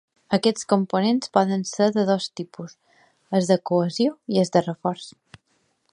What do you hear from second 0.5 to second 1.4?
components